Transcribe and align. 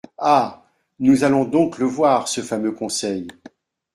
Ah! 0.17 0.63
nous 0.99 1.23
allons 1.25 1.45
donc 1.45 1.77
le 1.77 1.85
voir, 1.85 2.27
ce 2.27 2.41
fameux 2.41 2.71
Conseil!". 2.71 3.27